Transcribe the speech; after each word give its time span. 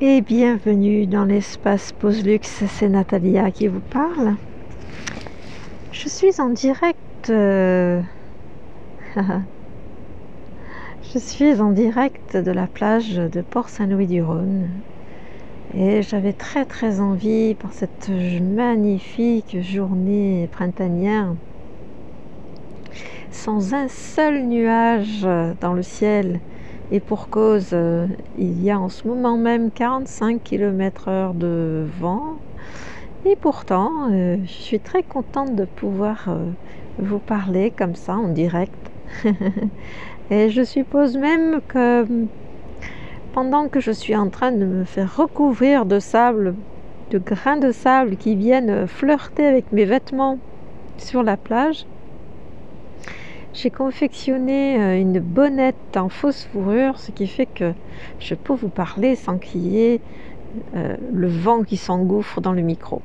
et 0.00 0.20
bienvenue 0.20 1.06
dans 1.06 1.24
l'espace 1.24 1.90
Pause 1.90 2.24
Luxe, 2.24 2.62
c'est 2.68 2.88
Natalia 2.88 3.50
qui 3.50 3.66
vous 3.66 3.80
parle. 3.80 4.36
Je 5.90 6.08
suis 6.08 6.40
en 6.40 6.50
direct. 6.50 7.30
euh, 7.30 8.00
Je 11.12 11.18
suis 11.18 11.60
en 11.60 11.72
direct 11.72 12.36
de 12.36 12.52
la 12.52 12.68
plage 12.68 13.16
de 13.16 13.40
Port-Saint-Louis-du-Rhône 13.40 14.68
et 15.74 16.02
j'avais 16.02 16.32
très 16.32 16.64
très 16.64 17.00
envie 17.00 17.54
par 17.54 17.72
cette 17.72 18.08
magnifique 18.08 19.60
journée 19.60 20.48
printanière 20.52 21.34
sans 23.32 23.74
un 23.74 23.88
seul 23.88 24.46
nuage 24.46 25.26
dans 25.60 25.72
le 25.72 25.82
ciel 25.82 26.40
et 26.90 27.00
pour 27.00 27.28
cause, 27.28 27.70
euh, 27.72 28.06
il 28.38 28.62
y 28.62 28.70
a 28.70 28.78
en 28.78 28.88
ce 28.88 29.06
moment 29.06 29.36
même 29.36 29.70
45 29.70 30.42
km 30.42 31.08
heure 31.08 31.34
de 31.34 31.86
vent. 32.00 32.22
Et 33.26 33.36
pourtant, 33.36 34.10
euh, 34.10 34.38
je 34.42 34.50
suis 34.50 34.80
très 34.80 35.02
contente 35.02 35.54
de 35.54 35.66
pouvoir 35.66 36.28
euh, 36.28 36.46
vous 36.98 37.18
parler 37.18 37.70
comme 37.70 37.94
ça 37.94 38.14
en 38.14 38.28
direct. 38.28 38.72
et 40.30 40.48
je 40.48 40.62
suppose 40.62 41.18
même 41.18 41.60
que 41.68 42.06
pendant 43.34 43.68
que 43.68 43.80
je 43.80 43.90
suis 43.90 44.16
en 44.16 44.30
train 44.30 44.52
de 44.52 44.64
me 44.64 44.84
faire 44.84 45.14
recouvrir 45.14 45.84
de 45.84 45.98
sable, 45.98 46.54
de 47.10 47.18
grains 47.18 47.58
de 47.58 47.70
sable 47.70 48.16
qui 48.16 48.34
viennent 48.34 48.86
flirter 48.86 49.44
avec 49.44 49.72
mes 49.72 49.84
vêtements 49.84 50.38
sur 50.96 51.22
la 51.22 51.36
plage, 51.36 51.84
j'ai 53.60 53.70
confectionné 53.70 54.80
euh, 54.80 55.00
une 55.00 55.18
bonnette 55.18 55.74
en 55.96 56.08
fausse 56.08 56.44
fourrure, 56.44 56.98
ce 56.98 57.10
qui 57.10 57.26
fait 57.26 57.46
que 57.46 57.72
je 58.20 58.34
peux 58.34 58.52
vous 58.54 58.68
parler 58.68 59.16
sans 59.16 59.38
qu'il 59.38 59.66
y 59.66 59.80
ait 59.80 60.00
euh, 60.76 60.96
le 61.12 61.28
vent 61.28 61.62
qui 61.62 61.76
s'engouffre 61.76 62.40
dans 62.40 62.52
le 62.52 62.62
micro. 62.62 63.02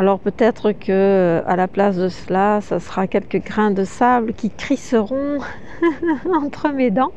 Alors 0.00 0.18
peut-être 0.18 0.72
que 0.72 1.42
à 1.46 1.56
la 1.56 1.68
place 1.68 1.96
de 1.96 2.08
cela, 2.08 2.60
ça 2.62 2.80
sera 2.80 3.06
quelques 3.06 3.42
grains 3.44 3.70
de 3.70 3.84
sable 3.84 4.32
qui 4.32 4.50
crisseront 4.50 5.38
entre 6.42 6.70
mes 6.72 6.90
dents. 6.90 7.12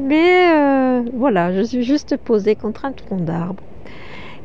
Mais 0.00 0.52
euh, 0.54 1.02
voilà, 1.12 1.52
je 1.52 1.62
suis 1.62 1.82
juste 1.82 2.16
posée 2.16 2.56
contre 2.56 2.84
un 2.84 2.92
tronc 2.92 3.18
d'arbre 3.18 3.62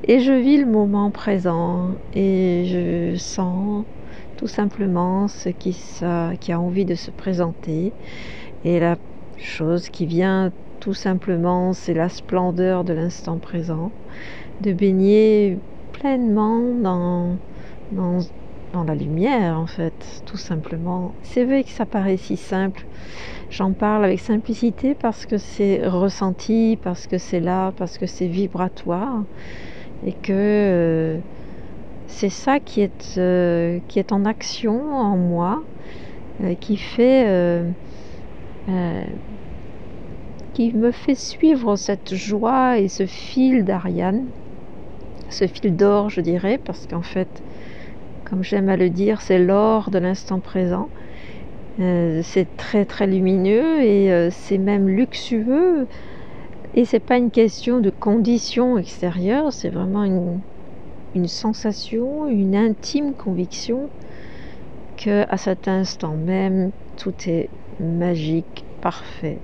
et 0.03 0.19
je 0.19 0.31
vis 0.31 0.57
le 0.57 0.65
moment 0.65 1.11
présent 1.11 1.95
et 2.13 2.65
je 2.67 3.15
sens 3.17 3.85
tout 4.39 4.47
simplement 4.47 5.27
ce 5.27 5.49
qui, 5.49 5.75
a 6.01 6.59
envie 6.61 6.85
de 6.85 6.95
se 6.95 7.11
présenter. 7.11 7.91
Et 8.63 8.79
la 8.79 8.95
chose 9.35 9.89
qui 9.89 10.05
vient 10.05 10.53
tout 10.79 10.93
simplement, 10.93 11.73
c'est 11.73 11.93
la 11.93 12.07
splendeur 12.07 12.85
de 12.85 12.93
l'instant 12.93 13.37
présent, 13.37 13.91
de 14.61 14.71
baigner 14.71 15.57
pleinement 15.91 16.57
dans 17.91 18.83
la 18.87 18.95
lumière 18.95 19.59
en 19.59 19.67
fait, 19.67 20.21
tout 20.25 20.37
simplement. 20.37 21.15
C'est 21.21 21.43
vrai 21.43 21.65
que 21.65 21.71
ça 21.71 21.85
paraît 21.85 22.15
si 22.15 22.37
simple. 22.37 22.87
J'en 23.49 23.73
parle 23.73 24.05
avec 24.05 24.21
simplicité 24.21 24.95
parce 24.95 25.25
que 25.25 25.37
c'est 25.37 25.85
ressenti, 25.85 26.79
parce 26.81 27.07
que 27.07 27.17
c'est 27.17 27.41
là, 27.41 27.73
parce 27.73 27.97
que 27.97 28.05
c'est 28.05 28.27
vibratoire 28.27 29.25
et 30.01 30.13
que 30.13 30.31
euh, 30.31 31.19
c'est 32.09 32.29
ça 32.29 32.59
qui 32.59 32.81
est, 32.81 33.17
euh, 33.17 33.79
qui 33.87 33.99
est 33.99 34.11
en 34.11 34.25
action 34.25 34.93
en 34.93 35.15
moi, 35.15 35.61
euh, 36.43 36.55
qui 36.59 36.75
fait, 36.75 37.25
euh, 37.27 37.69
qui 40.53 40.73
me 40.73 40.91
fait 40.91 41.15
suivre 41.15 41.75
cette 41.75 42.15
joie 42.15 42.79
et 42.79 42.87
ce 42.87 43.05
fil 43.05 43.63
d'Ariane, 43.63 44.25
ce 45.29 45.47
fil 45.47 45.75
d'or, 45.75 46.09
je 46.09 46.19
dirais, 46.19 46.59
parce 46.65 46.87
qu'en 46.87 47.03
fait, 47.03 47.27
comme 48.25 48.43
j'aime 48.43 48.69
à 48.69 48.75
le 48.75 48.89
dire, 48.89 49.21
c'est 49.21 49.39
l'or 49.39 49.91
de 49.91 49.99
l'instant 49.99 50.39
présent. 50.39 50.89
C'est 51.77 52.47
très 52.57 52.83
très 52.83 53.07
lumineux 53.07 53.81
et 53.81 54.29
c'est 54.31 54.57
même 54.57 54.89
luxueux. 54.89 55.87
Et 56.73 56.83
c'est 56.83 56.99
pas 56.99 57.17
une 57.17 57.31
question 57.31 57.79
de 57.79 57.89
conditions 57.89 58.77
extérieures, 58.77 59.53
c'est 59.53 59.69
vraiment 59.69 60.03
une, 60.03 60.41
une 61.15 61.27
sensation, 61.27 62.27
une 62.27 62.55
intime 62.55 63.13
conviction 63.13 63.89
que 64.97 65.25
à 65.29 65.37
cet 65.37 65.67
instant 65.67 66.15
même, 66.15 66.71
tout 66.97 67.13
est 67.25 67.49
magique, 67.79 68.63
parfait. 68.81 69.37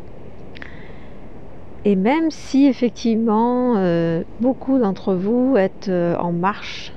Et 1.85 1.95
même 1.95 2.31
si 2.31 2.65
effectivement 2.65 3.75
euh, 3.77 4.23
beaucoup 4.41 4.79
d'entre 4.79 5.13
vous 5.13 5.55
êtes 5.55 5.87
euh, 5.87 6.17
en 6.17 6.31
marche, 6.31 6.91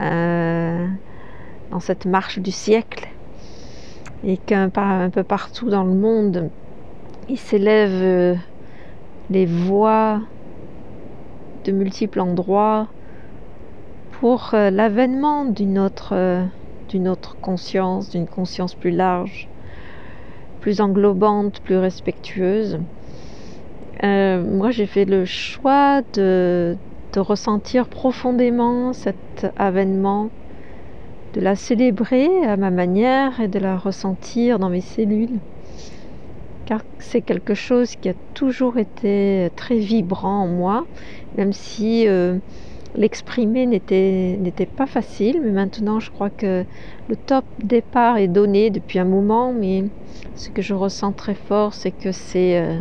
euh, 0.00 0.86
dans 1.70 1.80
cette 1.80 2.06
marche 2.06 2.38
du 2.38 2.52
siècle, 2.52 3.08
et 4.24 4.36
qu'un 4.36 4.70
un 4.74 5.10
peu 5.10 5.22
partout 5.22 5.70
dans 5.70 5.84
le 5.84 5.94
monde, 5.94 6.50
il 7.28 7.38
s'élève 7.38 8.38
les 9.30 9.46
voix 9.46 10.20
de 11.64 11.72
multiples 11.72 12.20
endroits 12.20 12.88
pour 14.20 14.50
euh, 14.54 14.70
l'avènement 14.70 15.44
d'une 15.44 15.78
autre, 15.78 16.12
euh, 16.12 16.44
d'une 16.88 17.08
autre 17.08 17.36
conscience, 17.40 18.10
d'une 18.10 18.26
conscience 18.26 18.74
plus 18.74 18.90
large, 18.90 19.48
plus 20.60 20.80
englobante, 20.80 21.60
plus 21.60 21.76
respectueuse. 21.76 22.80
Euh, 24.02 24.42
moi, 24.42 24.70
j'ai 24.70 24.86
fait 24.86 25.04
le 25.04 25.24
choix 25.24 26.02
de, 26.14 26.76
ressentir 27.16 27.88
profondément 27.88 28.92
cet 28.92 29.16
avènement, 29.56 30.30
de 31.34 31.40
la 31.40 31.56
célébrer 31.56 32.28
à 32.46 32.56
ma 32.56 32.70
manière 32.70 33.40
et 33.40 33.48
de 33.48 33.58
la 33.58 33.76
ressentir 33.76 34.60
dans 34.60 34.68
mes 34.68 34.80
cellules, 34.80 35.40
car 36.64 36.82
c'est 37.00 37.22
quelque 37.22 37.54
chose 37.54 37.96
qui 37.96 38.08
a 38.08 38.14
toujours 38.34 38.78
été 38.78 39.50
très 39.56 39.78
vibrant 39.78 40.44
en 40.44 40.46
moi, 40.46 40.86
même 41.36 41.52
si 41.52 42.06
l'exprimer 42.94 43.66
n'était 43.66 44.66
pas 44.76 44.86
facile, 44.86 45.40
mais 45.42 45.50
maintenant 45.50 46.00
je 46.00 46.10
crois 46.10 46.30
que 46.30 46.64
le 47.08 47.16
top 47.16 47.44
départ 47.62 48.18
est 48.18 48.28
donné 48.28 48.70
depuis 48.70 48.98
un 48.98 49.04
moment, 49.04 49.52
mais 49.52 49.84
ce 50.36 50.50
que 50.50 50.62
je 50.62 50.74
ressens 50.74 51.12
très 51.12 51.34
fort, 51.34 51.74
c'est 51.74 51.90
que 51.90 52.12
c'est 52.12 52.58
euh, 52.58 52.80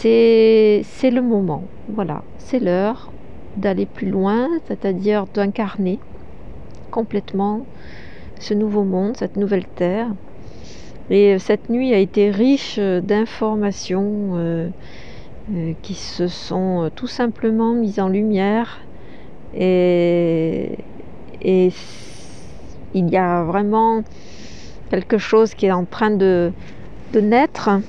c'est 0.00 1.10
le 1.10 1.22
moment, 1.22 1.64
voilà, 1.88 2.22
c'est 2.38 2.60
l'heure 2.60 3.10
d'aller 3.56 3.86
plus 3.86 4.08
loin, 4.08 4.48
c'est-à-dire 4.66 5.26
d'incarner 5.34 5.98
complètement 6.92 7.66
ce 8.38 8.54
nouveau 8.54 8.84
monde, 8.84 9.16
cette 9.16 9.36
nouvelle 9.36 9.66
terre. 9.66 10.08
Et 11.10 11.34
euh, 11.34 11.38
cette 11.38 11.68
nuit 11.68 11.92
a 11.94 11.98
été 11.98 12.30
riche 12.30 12.76
euh, 12.78 13.00
d'informations 13.00 14.70
qui 15.82 15.94
se 15.94 16.28
sont 16.28 16.84
euh, 16.84 16.90
tout 16.94 17.06
simplement 17.06 17.72
mises 17.72 18.00
en 18.00 18.08
lumière. 18.08 18.78
Et, 19.54 20.78
il 22.94 23.08
y 23.10 23.16
a 23.16 23.42
vraiment 23.44 24.02
quelque 24.90 25.18
chose 25.18 25.54
qui 25.54 25.66
est 25.66 25.72
en 25.72 25.84
train 25.84 26.10
de, 26.10 26.52
naître. 27.14 27.68
Euh, 27.68 27.80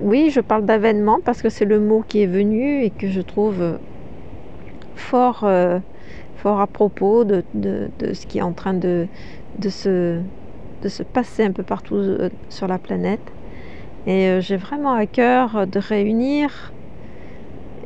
Oui, 0.00 0.30
je 0.30 0.40
parle 0.40 0.64
d'avènement 0.64 1.18
parce 1.24 1.42
que 1.42 1.48
c'est 1.48 1.64
le 1.64 1.80
mot 1.80 2.04
qui 2.06 2.22
est 2.22 2.26
venu 2.26 2.82
et 2.82 2.90
que 2.90 3.08
je 3.08 3.20
trouve 3.20 3.60
euh, 3.60 3.78
fort, 4.94 5.44
euh, 5.44 5.78
fort 6.36 6.60
à 6.60 6.66
propos 6.66 7.24
de, 7.24 7.42
de- 7.54 7.90
de 7.98 8.12
ce 8.14 8.26
qui 8.26 8.38
est 8.38 8.42
en 8.42 8.52
train 8.52 8.74
de, 8.74 9.08
de 9.58 9.68
se, 9.68 10.20
de 10.82 10.88
se 10.88 11.02
passer 11.02 11.44
un 11.44 11.52
peu 11.52 11.62
partout 11.62 11.96
euh, 11.96 12.28
sur 12.48 12.66
la 12.68 12.78
planète. 12.78 13.32
Et 14.06 14.28
euh, 14.28 14.40
j'ai 14.40 14.56
vraiment 14.56 14.92
à 14.92 15.06
cœur 15.06 15.66
de 15.66 15.78
réunir 15.78 16.72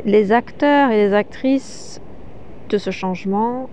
les 0.05 0.33
acteurs 0.33 0.91
et 0.91 0.97
les 0.97 1.15
actrices 1.15 2.01
de 2.71 2.79
ce 2.79 2.91
changement, 2.91 3.69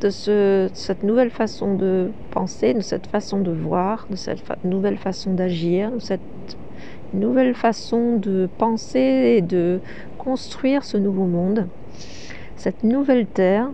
de 0.00 0.10
ce- 0.10 0.68
cette 0.74 1.02
nouvelle 1.02 1.30
façon 1.30 1.74
de 1.74 2.10
penser, 2.30 2.74
de 2.74 2.80
cette 2.80 3.06
façon 3.06 3.38
de 3.40 3.50
voir, 3.50 4.06
de 4.10 4.16
cette 4.16 4.42
nouvelle 4.64 4.96
façon 4.98 5.32
d'agir, 5.32 5.90
de 5.92 6.00
cette 6.00 6.20
nouvelle 7.12 7.54
façon 7.54 8.16
de 8.16 8.48
penser 8.58 9.36
et 9.38 9.40
de 9.40 9.80
construire 10.18 10.84
ce 10.84 10.96
nouveau 10.96 11.24
monde, 11.24 11.66
cette 12.56 12.82
nouvelle 12.82 13.26
terre, 13.26 13.68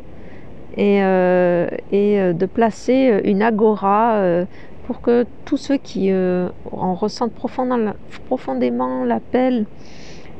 et, 0.76 1.02
euh, 1.02 1.66
et 1.90 2.20
euh, 2.20 2.32
de 2.32 2.46
placer 2.46 3.20
une 3.24 3.42
agora 3.42 4.46
pour 4.90 5.02
que 5.02 5.24
tous 5.44 5.56
ceux 5.56 5.76
qui 5.76 6.10
euh, 6.10 6.48
en 6.72 6.94
ressentent 6.94 7.32
profondément, 7.32 9.04
l'appel, 9.04 9.66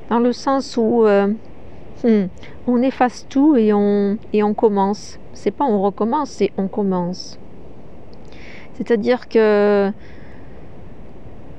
dans 0.09 0.19
le 0.19 0.33
sens 0.33 0.77
où 0.77 1.07
euh, 1.07 1.29
hmm, 2.03 2.25
on 2.67 2.83
efface 2.83 3.29
tout 3.29 3.55
et 3.55 3.73
on, 3.73 4.19
et 4.33 4.43
on 4.43 4.53
commence. 4.53 5.21
C'est 5.35 5.53
pas 5.53 5.65
on 5.65 5.81
recommence, 5.81 6.31
c'est 6.31 6.51
on 6.57 6.67
commence. 6.67 7.39
C'est-à-dire 8.75 9.29
que 9.29 9.93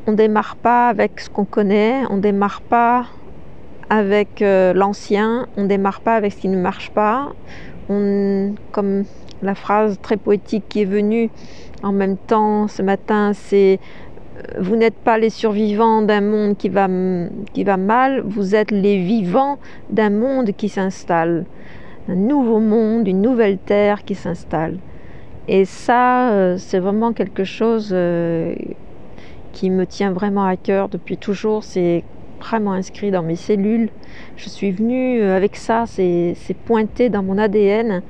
on 0.05 0.11
démarre 0.11 0.57
pas 0.57 0.89
avec 0.89 1.21
ce 1.21 1.29
qu'on 1.29 1.45
connaît, 1.45 2.01
on 2.09 2.17
démarre 2.17 2.59
pas 2.59 3.05
avec 3.89 4.41
euh, 4.41 4.73
l'ancien, 4.73 5.47
on 5.55 5.63
démarre 5.63 6.01
pas 6.01 6.15
avec 6.15 6.33
ce 6.33 6.41
qui 6.41 6.49
ne 6.49 6.57
marche 6.57 6.89
pas. 6.89 7.31
On, 7.89 8.54
comme 8.72 9.04
la 9.42 9.56
phrase 9.56 10.00
très 10.01 10.18
poétique 10.18 10.63
qui 10.69 10.81
est 10.81 10.86
venue 10.86 11.30
en 11.83 11.92
même 11.92 12.18
temps 12.18 12.68
ce 12.68 12.81
matin, 12.81 13.31
c'est 13.33 13.80
euh, 14.38 14.60
vous 14.60 14.75
n'êtes 14.75 14.95
pas 14.95 15.18
les 15.18 15.30
survivants 15.30 16.01
d'un 16.01 16.22
monde 16.22 16.57
qui 16.57 16.69
va, 16.69 16.88
qui 17.54 17.63
va 17.63 17.78
mal, 17.78 18.22
vous 18.22 18.56
êtes 18.56 18.72
les 18.72 18.98
vivants 18.98 19.57
d'un 19.89 20.10
monde 20.10 20.51
qui 20.51 20.69
s'installe. 20.69 21.45
Un 22.07 22.16
nouveau 22.16 22.60
monde, 22.60 23.07
une 23.07 23.22
nouvelle 23.22 23.57
terre 23.57 24.04
qui 24.04 24.16
s'installe. 24.16 24.78
Et 25.48 25.66
ça, 25.66 26.31
euh, 26.31 26.57
c'est 26.57 26.80
vraiment 26.80 27.13
quelque 27.13 27.44
chose 27.44 27.89
euh, 27.92 28.56
qui 29.54 29.69
me 29.69 29.86
tient 29.86 30.12
vraiment 30.12 30.45
à 30.45 30.56
cœur 30.56 30.88
depuis 30.88 31.18
toujours. 31.18 31.63
Vraiment 32.41 32.73
inscrit 32.73 33.11
dans 33.11 33.23
mes 33.23 33.35
cellules. 33.35 33.89
Je 34.35 34.49
suis 34.49 34.71
venue 34.71 35.21
avec 35.21 35.55
ça, 35.55 35.85
c'est 35.88 36.35
pointé 36.65 37.09
dans 37.09 37.23
mon 37.23 37.38
ADN 37.38 38.01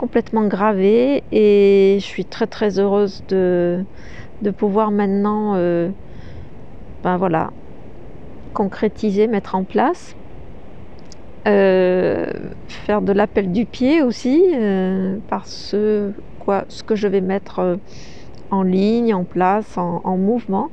complètement 0.00 0.46
gravé 0.46 1.22
et 1.30 1.98
je 2.00 2.04
suis 2.04 2.24
très 2.24 2.46
très 2.46 2.78
heureuse 2.78 3.22
de, 3.28 3.84
de 4.40 4.50
pouvoir 4.50 4.90
maintenant 4.90 5.52
euh, 5.56 5.90
ben 7.04 7.18
voilà, 7.18 7.50
concrétiser, 8.54 9.26
mettre 9.26 9.54
en 9.54 9.64
place. 9.64 10.16
Euh, 11.46 12.26
faire 12.68 13.02
de 13.02 13.12
l'appel 13.12 13.52
du 13.52 13.66
pied 13.66 14.02
aussi 14.02 14.42
euh, 14.54 15.18
par 15.28 15.46
ce, 15.46 16.12
quoi, 16.38 16.64
ce 16.68 16.82
que 16.82 16.94
je 16.94 17.06
vais 17.06 17.20
mettre 17.20 17.78
en 18.50 18.62
ligne, 18.62 19.14
en 19.14 19.24
place, 19.24 19.76
en, 19.76 20.16
mouvement. 20.16 20.70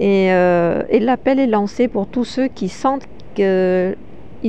Et, 0.00 0.26
et 0.26 1.00
l'appel 1.00 1.40
est 1.40 1.46
lancé 1.46 1.88
pour 1.88 2.06
tous 2.06 2.24
ceux 2.24 2.48
qui 2.48 2.68
sentent 2.68 3.06
qu'ils 3.34 3.96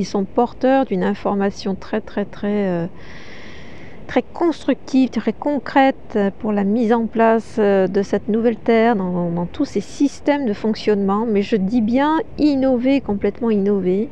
sont 0.04 0.24
porteurs 0.24 0.84
d'une 0.84 1.02
information 1.02 1.74
très 1.74 2.00
très 2.00 2.24
très 2.24 2.88
très 4.10 4.22
constructive, 4.22 5.08
très 5.10 5.32
concrète 5.32 6.18
pour 6.40 6.50
la 6.50 6.64
mise 6.64 6.92
en 6.92 7.06
place 7.06 7.58
euh, 7.60 7.86
de 7.86 8.02
cette 8.02 8.26
nouvelle 8.26 8.56
Terre 8.56 8.96
dans, 8.96 9.46
tous 9.46 9.64
ces 9.64 9.80
systèmes 9.80 10.46
de 10.46 10.52
fonctionnement, 10.52 11.26
mais 11.28 11.42
je 11.42 11.54
dis 11.54 11.80
bien 11.80 12.18
innover, 12.36 13.00
complètement 13.00 13.50
innover. 13.50 14.08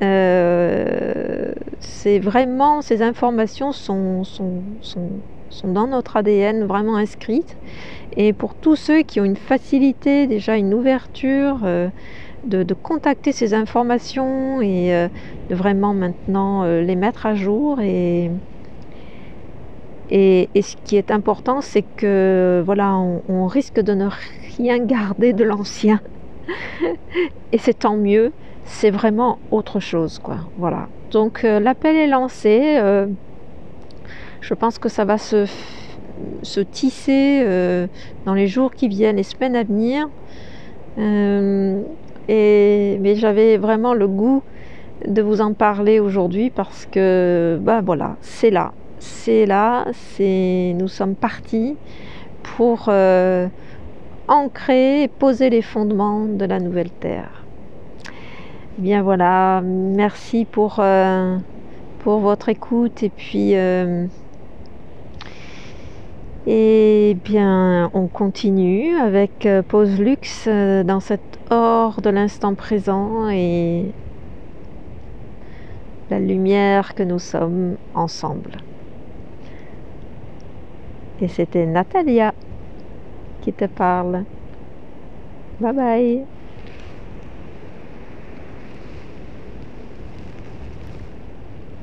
Euh, 0.00 1.52
c'est 1.80 2.18
vraiment, 2.18 2.80
ces 2.80 3.02
informations 3.02 3.72
sont, 3.72 4.24
sont, 4.24 4.62
sont, 4.80 5.10
sont, 5.50 5.68
dans 5.68 5.86
notre 5.86 6.16
ADN 6.16 6.64
vraiment 6.64 6.96
inscrites. 6.96 7.56
Et 8.16 8.32
pour 8.32 8.54
tous 8.54 8.76
ceux 8.76 9.02
qui 9.02 9.20
ont 9.20 9.24
une 9.24 9.36
facilité, 9.36 10.26
déjà 10.26 10.56
une 10.56 10.72
ouverture, 10.74 11.60
euh, 11.64 11.88
de, 12.44 12.62
de, 12.62 12.74
contacter 12.74 13.32
ces 13.32 13.54
informations 13.54 14.60
et 14.62 15.08
de 15.50 15.54
vraiment 15.54 15.94
maintenant 15.94 16.64
les 16.64 16.94
mettre 16.94 17.26
à 17.26 17.34
jour 17.34 17.80
et, 17.80 18.30
et, 20.10 20.48
ce 20.62 20.76
qui 20.84 20.96
est 20.96 21.10
important, 21.10 21.60
c'est 21.60 21.82
que 21.82 22.62
voilà, 22.64 22.96
on, 22.96 23.46
risque 23.46 23.80
de 23.80 23.94
ne 23.94 24.08
rien 24.56 24.78
garder 24.78 25.32
de 25.32 25.44
l'ancien. 25.44 26.00
et 27.52 27.58
c'est 27.58 27.80
tant 27.80 27.96
mieux. 27.96 28.32
C'est 28.64 28.90
vraiment 28.90 29.38
autre 29.50 29.80
chose, 29.80 30.18
quoi. 30.18 30.38
Voilà. 30.58 30.88
Donc 31.12 31.44
euh, 31.44 31.60
l'appel 31.60 31.96
est 31.96 32.08
lancé. 32.08 32.78
Euh, 34.46 34.48
je 34.48 34.54
pense 34.54 34.78
que 34.78 34.88
ça 34.88 35.04
va 35.04 35.18
se, 35.18 35.46
se 36.42 36.60
tisser 36.60 37.42
euh, 37.44 37.86
dans 38.24 38.34
les 38.34 38.46
jours 38.46 38.74
qui 38.74 38.88
viennent, 38.88 39.16
les 39.16 39.22
semaines 39.22 39.56
à 39.56 39.64
venir. 39.64 40.08
et, 42.28 42.98
mais 43.00 43.14
j'avais 43.16 43.56
vraiment 43.56 43.94
le 43.94 44.08
goût 44.08 44.42
de 45.06 45.22
vous 45.22 45.40
en 45.40 45.52
parler 45.52 46.00
aujourd'hui 46.00 46.50
parce 46.50 46.86
que, 46.86 47.58
bah 47.60 47.82
voilà, 47.82 48.16
c'est 48.22 48.50
là 48.50 48.72
c'est 48.98 49.46
là, 49.46 49.86
c'est 49.92 50.74
nous 50.78 50.88
sommes 50.88 51.14
partis 51.14 51.76
pour 52.42 52.86
euh, 52.88 53.48
ancrer 54.28 55.02
et 55.02 55.08
poser 55.08 55.50
les 55.50 55.62
fondements 55.62 56.24
de 56.24 56.44
la 56.44 56.58
nouvelle 56.60 56.90
terre. 56.90 57.44
Bien 58.78 59.02
voilà, 59.02 59.62
merci 59.62 60.44
pour, 60.44 60.76
euh, 60.78 61.38
pour 62.00 62.18
votre 62.18 62.48
écoute 62.48 63.02
et 63.02 63.10
puis 63.10 63.56
euh, 63.56 64.06
et 66.46 67.16
bien 67.24 67.90
on 67.92 68.06
continue 68.06 68.96
avec 68.96 69.48
Pause 69.68 69.98
Luxe 70.00 70.48
dans 70.48 71.00
cette 71.00 71.38
or 71.50 72.00
de 72.00 72.10
l'instant 72.10 72.54
présent 72.54 73.28
et 73.28 73.86
la 76.10 76.20
lumière 76.20 76.94
que 76.94 77.02
nous 77.02 77.18
sommes 77.18 77.76
ensemble. 77.94 78.52
Et 81.20 81.28
c'était 81.28 81.66
Natalia 81.66 82.34
qui 83.42 83.52
te 83.52 83.64
parle. 83.64 84.24
Bye 85.60 85.72
bye 85.72 86.35